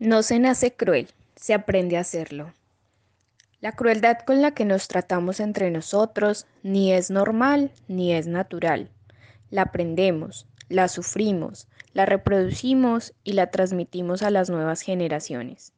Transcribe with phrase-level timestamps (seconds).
[0.00, 2.52] No se nace cruel, se aprende a hacerlo.
[3.60, 8.90] La crueldad con la que nos tratamos entre nosotros ni es normal ni es natural.
[9.50, 15.72] La aprendemos, la sufrimos, la reproducimos y la transmitimos a las nuevas generaciones.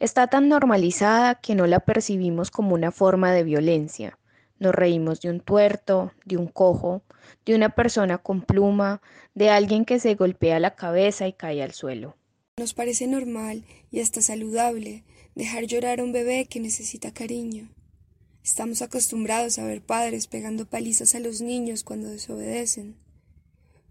[0.00, 4.18] Está tan normalizada que no la percibimos como una forma de violencia.
[4.58, 7.02] Nos reímos de un tuerto, de un cojo,
[7.46, 9.00] de una persona con pluma,
[9.34, 12.16] de alguien que se golpea la cabeza y cae al suelo.
[12.62, 15.02] Nos parece normal y hasta saludable
[15.34, 17.68] dejar llorar a un bebé que necesita cariño.
[18.44, 22.94] Estamos acostumbrados a ver padres pegando palizas a los niños cuando desobedecen.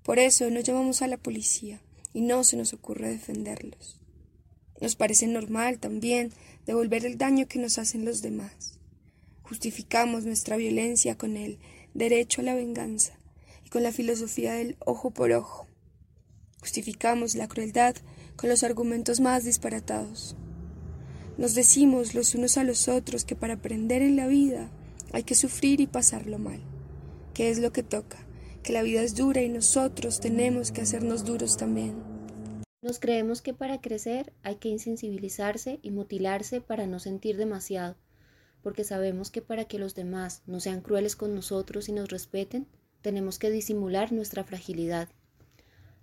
[0.04, 1.82] Por eso no llamamos a la policía
[2.14, 4.00] y no se nos ocurre defenderlos.
[4.80, 6.32] Nos parece normal también
[6.66, 8.80] devolver el daño que nos hacen los demás.
[9.42, 11.60] Justificamos nuestra violencia con el
[11.94, 13.20] derecho a la venganza
[13.66, 15.68] y con la filosofía del ojo por ojo.
[16.62, 17.96] Justificamos la crueldad
[18.36, 20.36] con los argumentos más disparatados.
[21.38, 24.70] Nos decimos los unos a los otros que para aprender en la vida
[25.12, 26.62] hay que sufrir y pasarlo mal,
[27.34, 28.20] que es lo que toca,
[28.62, 31.96] que la vida es dura y nosotros tenemos que hacernos duros también.
[32.84, 37.98] Nos creemos que para crecer hay que insensibilizarse y mutilarse para no sentir demasiado,
[38.62, 42.68] porque sabemos que para que los demás no sean crueles con nosotros y nos respeten,
[43.02, 45.10] tenemos que disimular nuestra fragilidad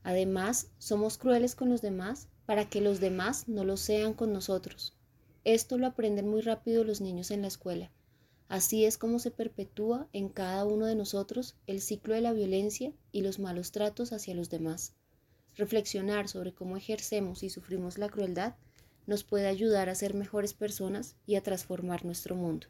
[0.09, 4.97] Además, somos crueles con los demás para que los demás no lo sean con nosotros.
[5.45, 7.91] Esto lo aprenden muy rápido los niños en la escuela.
[8.49, 12.95] Así es como se perpetúa en cada uno de nosotros el ciclo de la violencia
[13.13, 14.95] y los malos tratos hacia los demás.
[15.57, 18.55] Reflexionar sobre cómo ejercemos y sufrimos la crueldad
[19.07, 22.67] nos puede ayudar a ser mejores personas y a transformar nuestro mundo.